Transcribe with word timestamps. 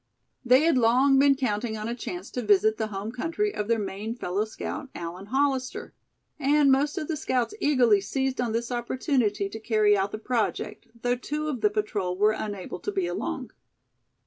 They 0.43 0.61
had 0.63 0.79
long 0.79 1.19
been 1.19 1.35
counting 1.35 1.77
on 1.77 1.87
a 1.87 1.93
chance 1.93 2.31
to 2.31 2.41
visit 2.41 2.77
the 2.77 2.87
home 2.87 3.11
country 3.11 3.53
of 3.53 3.67
their 3.67 3.77
Maine 3.77 4.15
fellow 4.15 4.45
scout, 4.45 4.89
Allan 4.95 5.27
Hollister; 5.27 5.93
and 6.39 6.71
most 6.71 6.97
of 6.97 7.07
the 7.07 7.15
scouts 7.15 7.53
eagerly 7.59 8.01
seized 8.01 8.41
on 8.41 8.51
this 8.51 8.71
opportunity 8.71 9.47
to 9.47 9.59
carry 9.59 9.95
out 9.95 10.11
the 10.11 10.17
project, 10.17 10.87
though 11.03 11.15
two 11.17 11.47
of 11.47 11.61
the 11.61 11.69
patrol 11.69 12.17
were 12.17 12.31
unable 12.31 12.79
to 12.79 12.91
be 12.91 13.05
along. 13.05 13.51